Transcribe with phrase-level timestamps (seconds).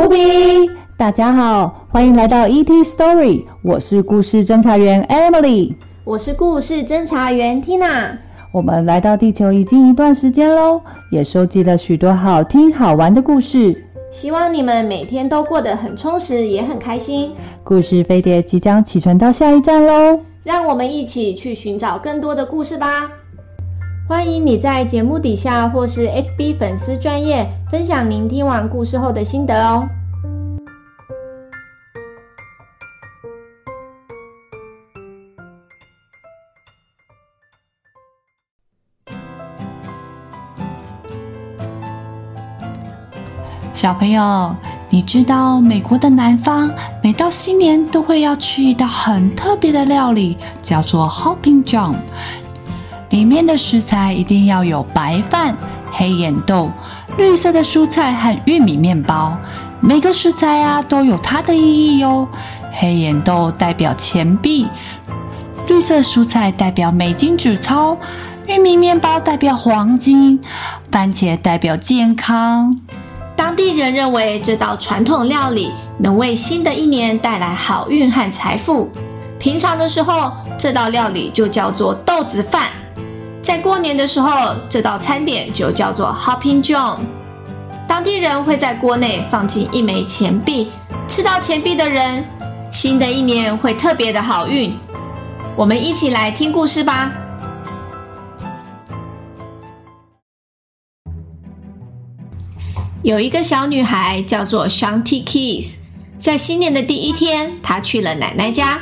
[0.00, 0.16] 无比，
[0.96, 5.74] 大家好，欢迎来到 ET Story，我是故事侦查员 Emily，
[6.04, 8.16] 我是故事侦查员 Tina。
[8.50, 17.32] 我们来到地球已经一段时间喽，也收集了许多好听好玩的故事，希望你们每天都过得很充实，也很开心。
[17.62, 23.06] 故事飞碟即将启程到下一站喽，让我们一起去寻找更多的故事吧。
[24.10, 29.88] 欢迎你在节目底下或是 FB 粉丝专页分享您听完故事后的心得哦。
[43.72, 44.52] 小朋友，
[44.88, 46.68] 你知道美国的南方
[47.00, 51.94] 每到新年都会要吃一道很特别的料理，叫做 hoping John。
[53.10, 55.56] 里面的食材一定要有白饭、
[55.92, 56.70] 黑眼豆、
[57.18, 59.36] 绿色的蔬菜和玉米面包。
[59.80, 62.26] 每个食材啊都有它的意义哟。
[62.72, 64.68] 黑眼豆代表钱币，
[65.66, 67.96] 绿色蔬菜代表美金纸钞，
[68.46, 70.40] 玉米面包代表黄金，
[70.92, 72.80] 番茄代表健康。
[73.34, 78.88] 当地人认为这道传统料理能为新的一年带来好运和财富。
[79.40, 82.68] 平常的时候，这道料理就叫做豆子饭。
[83.50, 87.00] 在过年的时候，这道餐点就叫做 Hopping John。
[87.88, 90.70] 当地人会在锅内放进一枚钱币，
[91.08, 92.24] 吃到钱币的人，
[92.72, 94.72] 新的一年会特别的好运。
[95.56, 97.10] 我们一起来听故事吧。
[103.02, 105.80] 有一个小女孩叫做 Shanti Kiss，
[106.20, 108.78] 在新年的第一天，她去了奶奶家。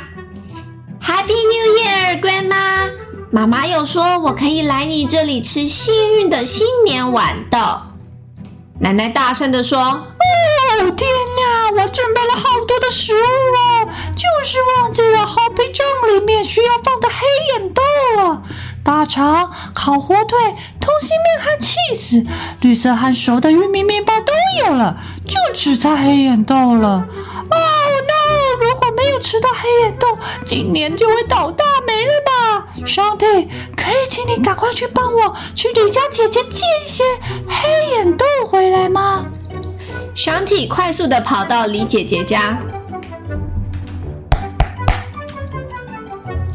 [1.01, 2.98] Happy New Year, Grandma！
[3.31, 7.59] 妈妈又说，我可以来你这里吃幸运的新年豌豆。
[8.79, 11.07] 奶奶大声地说：“哦，天
[11.37, 11.83] 哪！
[11.83, 17.83] 我准备了好多的食物哦，就是忘记了 Hopping John 里面需要放的黑眼豆
[18.17, 18.41] 了。
[18.83, 20.39] 大肠、烤火腿、
[20.81, 22.27] 通心面和 cheese，
[22.61, 24.33] 绿色和熟的玉米面包都
[24.65, 27.05] 有了，就只差黑眼豆了。
[27.51, 27.55] 哦
[28.07, 28.65] ，no！
[28.65, 33.25] 如果没有吃到黑眼豆，今年就会倒大霉了吧？”上帝，
[33.75, 37.03] 可以请你赶快去帮我去李家姐姐借一些
[37.47, 39.25] 黑眼豆回来吗？
[40.15, 42.57] 上帝快速的跑到李姐姐家。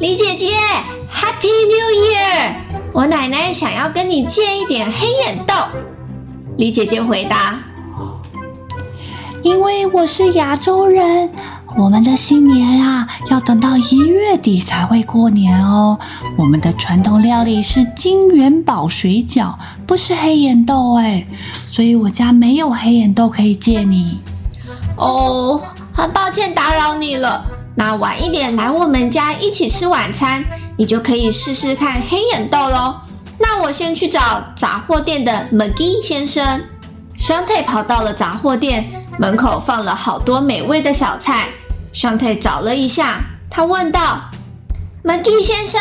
[0.00, 0.50] 李姐姐
[1.12, 2.54] ，Happy New Year！
[2.92, 5.54] 我奶奶想要跟你借一点黑眼豆。
[6.58, 7.58] 李姐姐回答
[9.42, 11.30] ：“因为我是亚洲人。”
[11.76, 15.98] 我们的新年啊，要等到一月底才会过年哦。
[16.38, 19.52] 我们的传统料理是金元宝水饺，
[19.84, 21.26] 不是黑眼豆哎，
[21.66, 24.20] 所以我家没有黑眼豆可以借你。
[24.96, 25.60] 哦，
[25.92, 27.44] 很抱歉打扰你了。
[27.74, 30.44] 那晚一点来我们家一起吃晚餐，
[30.76, 32.94] 你就可以试试看黑眼豆喽。
[33.36, 36.62] 那我先去找杂货店的 McGee 先生。
[37.18, 38.84] Shante 跑到了杂货店
[39.18, 41.48] 门口，放了好多美味的小菜。
[41.94, 44.20] 尚泰找了一下，他问道
[45.04, 45.80] ：“McGee 先生，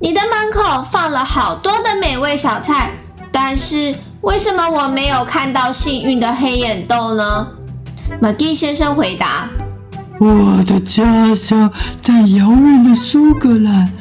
[0.00, 2.90] 你的门口放了好多的美味小菜，
[3.30, 7.46] 但是为什么我没有看到幸运的黑眼豆呢
[8.20, 9.48] ？”McGee 先生回答
[10.18, 11.70] ：“我的家乡
[12.02, 13.92] 在遥远的苏格兰，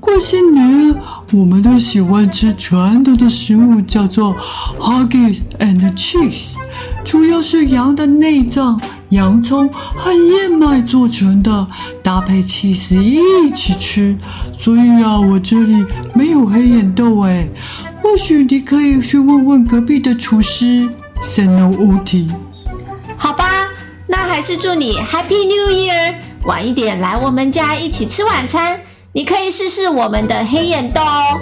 [0.00, 0.92] 过新年
[1.32, 4.34] 我们都喜欢吃传统的食物，叫做
[4.80, 6.56] Haggis and Cheese，
[7.04, 8.80] 主要是羊的内脏。”
[9.10, 11.66] 洋葱和燕麦做成的，
[12.00, 14.16] 搭配起司一起吃。
[14.56, 15.84] 所以啊，我这里
[16.14, 17.48] 没有黑眼豆哎。
[18.00, 20.88] 或许你可以去问问隔壁的厨师
[21.20, 22.30] Seno Oti。
[23.16, 23.66] 好吧，
[24.06, 26.14] 那还是祝你 Happy New Year。
[26.44, 28.80] 晚一点来我们家一起吃晚餐，
[29.12, 31.40] 你可以试试我们的黑眼豆哦。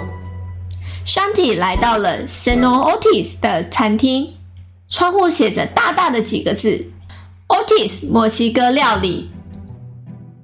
[1.05, 4.27] Shanti 来到了 Seno Otis 的餐厅，
[4.89, 6.89] 窗户写着大大的几个字。
[7.47, 9.29] Otis 墨西哥料理，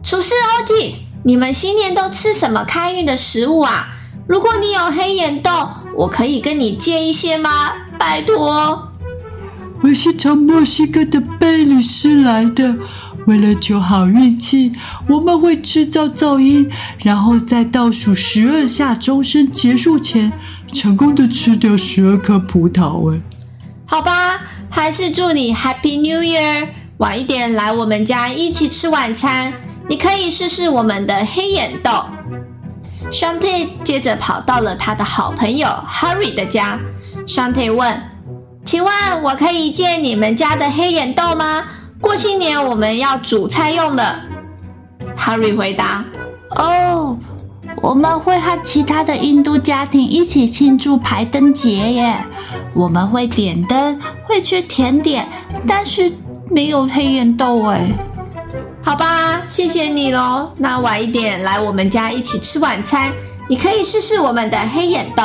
[0.04, 3.90] 厨师 Otis，你们新年都吃什么开运的食物啊？
[4.28, 7.74] 如果你有黑眼豆，我可以跟你借一些吗？
[8.00, 8.92] 拜托。
[9.84, 12.76] 我是从墨西哥的贝里斯来的，
[13.28, 14.72] 为了求好运气，
[15.08, 16.68] 我们会制造噪音，
[17.04, 20.32] 然后在倒数十二下钟声结束前，
[20.74, 23.14] 成功的吃掉十二颗葡萄。
[23.14, 23.22] 哎，
[23.86, 24.35] 好吧，
[24.76, 26.68] 还是祝你 Happy New Year。
[26.98, 29.54] 晚一点来我们家一起吃晚餐，
[29.88, 32.04] 你可以试试我们的黑眼豆。
[33.10, 36.78] Shante 接着跑到了他的好朋友 Harry 的家。
[37.26, 37.98] Shante 问
[38.66, 38.94] 请问
[39.24, 41.64] 我可以借你们家的黑眼豆吗？
[42.02, 44.16] 过新年我们要煮菜用的。
[45.18, 46.04] ”Harry 回答
[46.58, 47.18] ：“哦，
[47.82, 52.18] 我们会和其他的印度家庭一起庆祝排灯节耶。
[52.74, 53.98] 我们会点灯，
[54.36, 55.26] 会吃甜点，
[55.66, 56.12] 但是
[56.52, 57.90] 没有黑眼豆哎。”
[58.84, 60.52] 好吧，谢谢你喽。
[60.58, 63.14] 那晚一点来我们家一起吃晚餐，
[63.48, 65.24] 你可以试试我们的黑眼豆。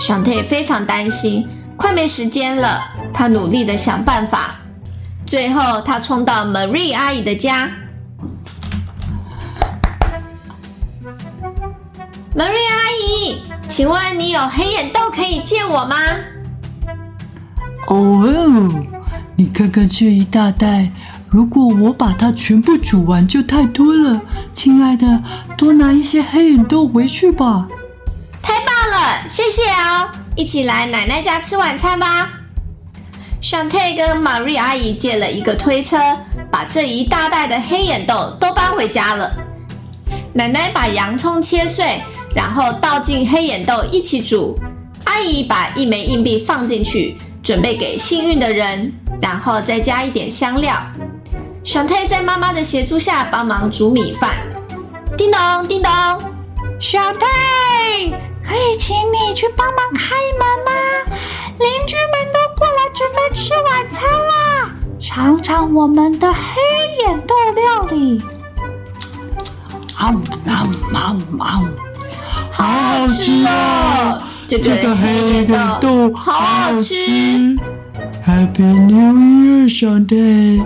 [0.00, 1.46] 小 t 非常担心，
[1.76, 2.82] 快没时间了。
[3.12, 4.56] 他努力的想办法，
[5.26, 7.70] 最后他冲到 Marie 阿姨的家。
[12.34, 15.96] Marie 阿姨，请问你有黑眼豆可以借我吗？
[17.88, 18.68] 哦，
[19.36, 20.90] 你看看这一大袋。
[21.28, 24.20] 如果我把它全部煮完就太多了，
[24.52, 25.22] 亲爱的，
[25.56, 27.66] 多拿一些黑眼豆回去吧。
[28.42, 30.08] 太棒了，谢谢哦！
[30.36, 32.28] 一起来奶奶家吃晚餐吧。
[33.40, 35.96] Shante 跟 Marie 阿姨借了一个推车，
[36.50, 39.32] 把这一大袋的黑眼豆都搬回家了。
[40.34, 42.02] 奶奶把洋葱切碎，
[42.34, 44.54] 然后倒进黑眼豆一起煮。
[45.04, 50.74] 阿姨把一枚硬币放进去，准备给幸运的人，然后再加一点香料。
[51.64, 54.30] Shante 在妈妈的协助下帮忙煮米饭。
[55.16, 55.90] 叮咚，叮咚
[56.80, 61.16] ，Shante，可以请你去帮忙开门吗？
[61.58, 64.70] 邻居们都过来准备吃晚餐啦！
[64.98, 66.40] 尝尝我们的黑
[67.04, 68.22] 眼豆料理。
[69.96, 70.14] 啊
[70.46, 71.62] 啊啊啊！
[72.50, 74.22] 好好吃哦！
[74.58, 75.46] 这个黑眼
[75.80, 76.94] 豆好好吃。
[78.26, 80.64] Happy New Year, Shante。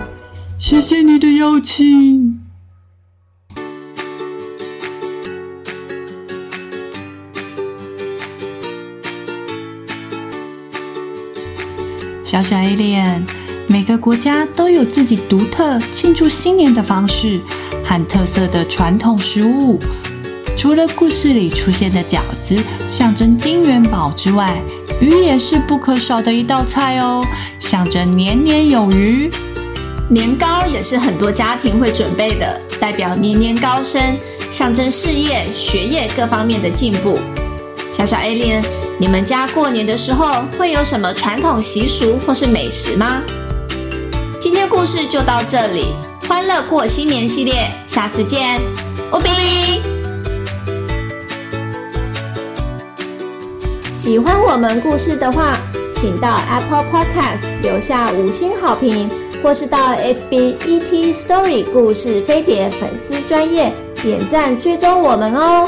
[0.59, 2.39] 谢谢你的邀请。
[12.23, 13.21] 小小 Alien，
[13.67, 17.39] 每个国家都有自己独特庆祝新年的方式
[17.85, 19.79] 和特色的传统食物。
[20.57, 22.57] 除了故事里出现的饺子
[22.89, 24.59] 象征金元宝之外，
[24.99, 27.23] 鱼也是不可少的一道菜哦，
[27.59, 29.31] 象征年年有余。
[30.09, 34.17] 年糕也是很多家庭会准备的，代表年年高升，
[34.49, 37.19] 象征事业、学业各方面的进步。
[37.93, 38.65] 小小 Alien，
[38.97, 43.21] 你们家过年的时候会有什么传统习俗或是美食吗？
[44.41, 45.93] 今天故事就到这里，
[46.27, 48.59] 欢乐过新年系列，下次见，
[49.11, 49.96] 欧比。
[54.07, 55.57] 喜欢我们故事的话，
[55.93, 59.09] 请到 Apple Podcast 留下五星好评。
[59.43, 63.71] 或是到 FB ET Story 故事飞碟粉丝专页
[64.01, 65.67] 点赞追踪我们哦。